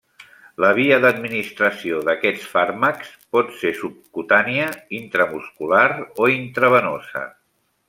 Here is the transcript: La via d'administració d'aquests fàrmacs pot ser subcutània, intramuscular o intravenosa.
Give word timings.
La 0.63 0.69
via 0.77 0.95
d'administració 1.01 1.99
d'aquests 2.07 2.47
fàrmacs 2.53 3.13
pot 3.37 3.53
ser 3.59 3.75
subcutània, 3.83 4.73
intramuscular 5.03 5.87
o 6.27 6.33
intravenosa. 6.41 7.25